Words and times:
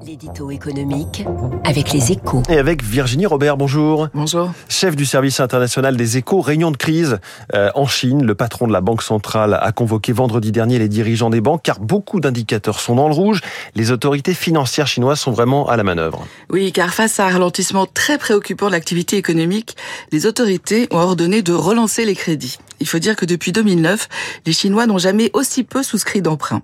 L'édito 0.00 0.50
économique 0.50 1.24
avec 1.64 1.92
les 1.92 2.12
échos. 2.12 2.42
Et 2.48 2.58
avec 2.58 2.82
Virginie 2.82 3.26
Robert, 3.26 3.56
bonjour. 3.56 4.08
Bonjour. 4.14 4.50
Chef 4.68 4.96
du 4.96 5.06
service 5.06 5.38
international 5.38 5.96
des 5.96 6.16
échos, 6.16 6.40
réunion 6.40 6.70
de 6.70 6.76
crise 6.76 7.18
euh, 7.54 7.70
en 7.74 7.86
Chine. 7.86 8.24
Le 8.24 8.34
patron 8.34 8.66
de 8.66 8.72
la 8.72 8.80
Banque 8.80 9.02
centrale 9.02 9.58
a 9.60 9.70
convoqué 9.72 10.12
vendredi 10.12 10.50
dernier 10.50 10.78
les 10.78 10.88
dirigeants 10.88 11.30
des 11.30 11.40
banques 11.40 11.62
car 11.62 11.78
beaucoup 11.78 12.18
d'indicateurs 12.18 12.80
sont 12.80 12.96
dans 12.96 13.08
le 13.08 13.14
rouge. 13.14 13.40
Les 13.74 13.90
autorités 13.92 14.34
financières 14.34 14.86
chinoises 14.88 15.20
sont 15.20 15.32
vraiment 15.32 15.68
à 15.68 15.76
la 15.76 15.84
manœuvre. 15.84 16.26
Oui, 16.50 16.72
car 16.72 16.92
face 16.92 17.20
à 17.20 17.26
un 17.26 17.30
ralentissement 17.30 17.86
très 17.86 18.18
préoccupant 18.18 18.66
de 18.66 18.72
l'activité 18.72 19.16
économique, 19.16 19.76
les 20.10 20.26
autorités 20.26 20.88
ont 20.90 20.98
ordonné 20.98 21.42
de 21.42 21.52
relancer 21.52 22.04
les 22.04 22.14
crédits. 22.14 22.58
Il 22.82 22.88
faut 22.88 22.98
dire 22.98 23.14
que 23.14 23.24
depuis 23.24 23.52
2009, 23.52 24.08
les 24.44 24.52
Chinois 24.52 24.86
n'ont 24.86 24.98
jamais 24.98 25.30
aussi 25.34 25.62
peu 25.62 25.84
souscrit 25.84 26.20
d'emprunts. 26.20 26.62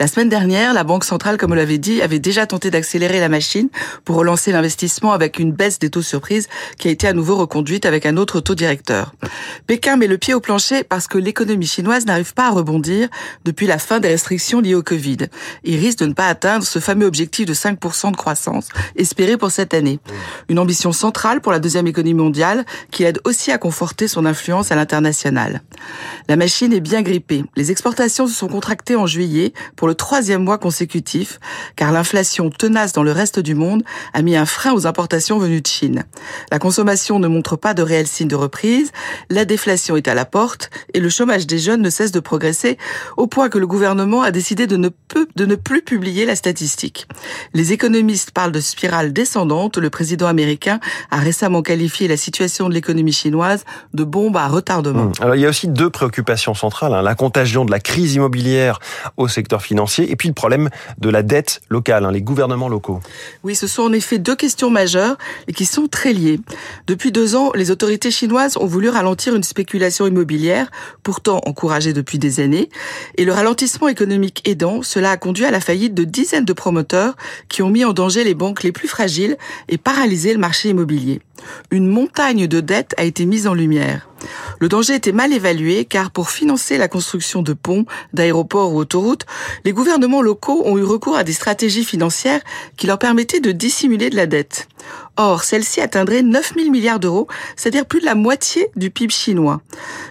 La 0.00 0.06
semaine 0.06 0.30
dernière, 0.30 0.72
la 0.72 0.82
Banque 0.82 1.04
centrale, 1.04 1.36
comme 1.36 1.52
on 1.52 1.54
l'avait 1.54 1.76
dit, 1.76 2.00
avait 2.00 2.18
déjà 2.18 2.46
tenté 2.46 2.70
d'accélérer 2.70 3.20
la 3.20 3.28
machine 3.28 3.68
pour 4.06 4.16
relancer 4.16 4.50
l'investissement 4.50 5.12
avec 5.12 5.38
une 5.38 5.52
baisse 5.52 5.78
des 5.78 5.90
taux 5.90 6.00
surprises 6.00 6.48
qui 6.78 6.88
a 6.88 6.90
été 6.90 7.06
à 7.06 7.12
nouveau 7.12 7.36
reconduite 7.36 7.84
avec 7.84 8.06
un 8.06 8.16
autre 8.16 8.40
taux 8.40 8.54
directeur. 8.54 9.12
Pékin 9.66 9.96
met 9.96 10.06
le 10.06 10.16
pied 10.16 10.32
au 10.32 10.40
plancher 10.40 10.84
parce 10.84 11.06
que 11.06 11.18
l'économie 11.18 11.66
chinoise 11.66 12.06
n'arrive 12.06 12.32
pas 12.32 12.46
à 12.46 12.50
rebondir 12.50 13.08
depuis 13.44 13.66
la 13.66 13.76
fin 13.76 14.00
des 14.00 14.08
restrictions 14.08 14.62
liées 14.62 14.74
au 14.74 14.82
Covid. 14.82 15.18
Il 15.64 15.78
risque 15.78 15.98
de 15.98 16.06
ne 16.06 16.14
pas 16.14 16.28
atteindre 16.28 16.64
ce 16.64 16.78
fameux 16.78 17.04
objectif 17.04 17.44
de 17.44 17.52
5% 17.52 18.12
de 18.12 18.16
croissance 18.16 18.68
espéré 18.96 19.36
pour 19.36 19.50
cette 19.50 19.74
année. 19.74 20.00
Une 20.48 20.58
ambition 20.58 20.92
centrale 20.92 21.42
pour 21.42 21.52
la 21.52 21.58
deuxième 21.58 21.86
économie 21.86 22.14
mondiale 22.14 22.64
qui 22.90 23.04
aide 23.04 23.20
aussi 23.24 23.52
à 23.52 23.58
conforter 23.58 24.08
son 24.08 24.24
influence 24.24 24.72
à 24.72 24.76
l'international. 24.76 25.57
La 26.28 26.36
machine 26.36 26.72
est 26.72 26.80
bien 26.80 27.02
grippée. 27.02 27.44
Les 27.56 27.70
exportations 27.70 28.26
se 28.26 28.34
sont 28.34 28.48
contractées 28.48 28.96
en 28.96 29.06
juillet 29.06 29.52
pour 29.76 29.88
le 29.88 29.94
troisième 29.94 30.44
mois 30.44 30.58
consécutif, 30.58 31.40
car 31.76 31.92
l'inflation 31.92 32.50
tenace 32.50 32.92
dans 32.92 33.02
le 33.02 33.12
reste 33.12 33.38
du 33.38 33.54
monde 33.54 33.82
a 34.12 34.22
mis 34.22 34.36
un 34.36 34.46
frein 34.46 34.72
aux 34.72 34.86
importations 34.86 35.38
venues 35.38 35.60
de 35.60 35.66
Chine. 35.66 36.04
La 36.50 36.58
consommation 36.58 37.18
ne 37.18 37.28
montre 37.28 37.56
pas 37.56 37.74
de 37.74 37.82
réels 37.82 38.06
signes 38.06 38.28
de 38.28 38.36
reprise, 38.36 38.92
la 39.30 39.44
déflation 39.44 39.96
est 39.96 40.08
à 40.08 40.14
la 40.14 40.24
porte 40.24 40.70
et 40.94 41.00
le 41.00 41.08
chômage 41.08 41.46
des 41.46 41.58
jeunes 41.58 41.82
ne 41.82 41.90
cesse 41.90 42.12
de 42.12 42.20
progresser 42.20 42.78
au 43.16 43.26
point 43.26 43.48
que 43.48 43.58
le 43.58 43.66
gouvernement 43.66 44.22
a 44.22 44.30
décidé 44.30 44.66
de 44.66 44.76
ne, 44.76 45.54
plus 45.54 45.82
publier 45.82 46.26
la 46.26 46.36
statistique. 46.36 47.06
Les 47.54 47.72
économistes 47.72 48.32
parlent 48.32 48.52
de 48.52 48.60
spirale 48.60 49.12
descendante. 49.12 49.78
Le 49.78 49.90
président 49.90 50.26
américain 50.26 50.80
a 51.10 51.18
récemment 51.18 51.62
qualifié 51.62 52.08
la 52.08 52.16
situation 52.16 52.68
de 52.68 52.74
l'économie 52.74 53.12
chinoise 53.12 53.64
de 53.94 54.04
bombe 54.04 54.36
à 54.36 54.48
retardement. 54.48 55.12
Mmh. 55.20 55.47
Aussi 55.48 55.68
deux 55.68 55.90
préoccupations 55.90 56.54
centrales, 56.54 56.94
hein. 56.94 57.02
la 57.02 57.14
contagion 57.14 57.64
de 57.64 57.70
la 57.70 57.80
crise 57.80 58.14
immobilière 58.14 58.78
au 59.16 59.28
secteur 59.28 59.62
financier 59.62 60.10
et 60.10 60.16
puis 60.16 60.28
le 60.28 60.34
problème 60.34 60.70
de 60.98 61.08
la 61.08 61.22
dette 61.22 61.60
locale, 61.68 62.04
hein, 62.04 62.12
les 62.12 62.22
gouvernements 62.22 62.68
locaux. 62.68 63.00
Oui, 63.44 63.54
ce 63.54 63.66
sont 63.66 63.82
en 63.82 63.92
effet 63.92 64.18
deux 64.18 64.36
questions 64.36 64.70
majeures 64.70 65.16
et 65.46 65.52
qui 65.52 65.64
sont 65.64 65.88
très 65.88 66.12
liées. 66.12 66.40
Depuis 66.86 67.12
deux 67.12 67.36
ans, 67.36 67.52
les 67.54 67.70
autorités 67.70 68.10
chinoises 68.10 68.56
ont 68.56 68.66
voulu 68.66 68.88
ralentir 68.88 69.34
une 69.34 69.42
spéculation 69.42 70.06
immobilière, 70.06 70.70
pourtant 71.02 71.40
encouragée 71.46 71.92
depuis 71.92 72.18
des 72.18 72.40
années, 72.40 72.68
et 73.16 73.24
le 73.24 73.32
ralentissement 73.32 73.88
économique 73.88 74.48
aidant, 74.48 74.82
cela 74.82 75.10
a 75.10 75.16
conduit 75.16 75.44
à 75.44 75.50
la 75.50 75.60
faillite 75.60 75.94
de 75.94 76.04
dizaines 76.04 76.44
de 76.44 76.52
promoteurs 76.52 77.16
qui 77.48 77.62
ont 77.62 77.70
mis 77.70 77.84
en 77.84 77.92
danger 77.92 78.24
les 78.24 78.34
banques 78.34 78.62
les 78.62 78.72
plus 78.72 78.88
fragiles 78.88 79.36
et 79.68 79.78
paralysé 79.78 80.32
le 80.32 80.38
marché 80.38 80.70
immobilier. 80.70 81.20
Une 81.70 81.88
montagne 81.88 82.46
de 82.46 82.60
dettes 82.60 82.94
a 82.96 83.04
été 83.04 83.24
mise 83.26 83.46
en 83.46 83.54
lumière. 83.54 84.07
Le 84.60 84.68
danger 84.68 84.94
était 84.94 85.12
mal 85.12 85.32
évalué 85.32 85.84
car 85.84 86.10
pour 86.10 86.30
financer 86.30 86.78
la 86.78 86.88
construction 86.88 87.42
de 87.42 87.52
ponts, 87.52 87.84
d'aéroports 88.12 88.72
ou 88.72 88.78
autoroutes, 88.78 89.26
les 89.64 89.72
gouvernements 89.72 90.22
locaux 90.22 90.62
ont 90.64 90.78
eu 90.78 90.84
recours 90.84 91.16
à 91.16 91.24
des 91.24 91.32
stratégies 91.32 91.84
financières 91.84 92.40
qui 92.76 92.86
leur 92.86 92.98
permettaient 92.98 93.40
de 93.40 93.52
dissimuler 93.52 94.10
de 94.10 94.16
la 94.16 94.26
dette. 94.26 94.68
Or, 95.20 95.42
celle-ci 95.42 95.80
atteindrait 95.80 96.22
9 96.22 96.54
000 96.56 96.70
milliards 96.70 97.00
d'euros, 97.00 97.26
c'est-à-dire 97.56 97.86
plus 97.86 97.98
de 97.98 98.04
la 98.04 98.14
moitié 98.14 98.70
du 98.76 98.88
PIB 98.90 99.12
chinois. 99.12 99.60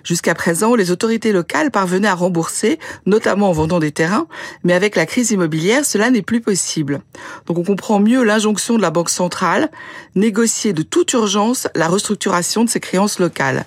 Jusqu'à 0.04 0.36
présent, 0.36 0.76
les 0.76 0.92
autorités 0.92 1.32
locales 1.32 1.72
parvenaient 1.72 2.10
à 2.10 2.14
rembourser, 2.14 2.78
notamment 3.06 3.50
en 3.50 3.54
vendant 3.54 3.80
des 3.80 3.94
terrains, 3.94 4.28
mais 4.66 4.73
avec 4.73 4.98
la 4.98 5.06
crise 5.06 5.32
immobilière, 5.32 5.86
cela 5.86 6.10
n'est 6.10 6.22
plus 6.22 6.42
possible. 6.42 7.00
Donc 7.46 7.58
on 7.58 7.64
comprend 7.64 8.02
mieux 8.02 8.22
l'injonction 8.23 8.76
de 8.76 8.82
la 8.82 8.92
Banque 8.92 9.10
centrale, 9.10 9.72
négocier 10.16 10.73
de 10.73 10.82
toute 10.82 11.14
urgence 11.14 11.70
la 11.73 11.88
restructuration 11.88 12.66
de 12.66 12.70
ces 12.70 12.82
créances 12.82 13.20
locales. 13.20 13.66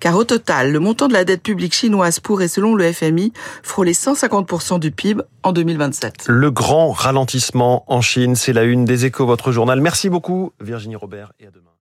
Car 0.00 0.16
au 0.16 0.24
total, 0.24 0.72
le 0.72 0.78
montant 0.78 1.08
de 1.08 1.12
la 1.12 1.24
dette 1.24 1.42
publique 1.42 1.74
chinoise 1.74 2.20
pourrait, 2.20 2.48
selon 2.48 2.74
le 2.74 2.90
FMI, 2.92 3.32
frôler 3.62 3.92
150% 3.92 4.78
du 4.78 4.90
PIB 4.90 5.22
en 5.42 5.52
2027. 5.52 6.24
Le 6.28 6.50
grand 6.50 6.92
ralentissement 6.92 7.84
en 7.88 8.00
Chine, 8.00 8.36
c'est 8.36 8.52
la 8.52 8.62
une 8.62 8.84
des 8.84 9.04
échos, 9.06 9.26
votre 9.26 9.50
journal. 9.52 9.80
Merci 9.80 10.08
beaucoup, 10.08 10.52
Virginie 10.78 10.94
Robert, 10.94 11.32
et 11.40 11.46
à 11.48 11.50
demain. 11.50 11.77